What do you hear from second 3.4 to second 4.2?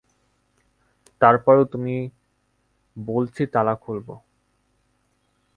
তালা খুলব।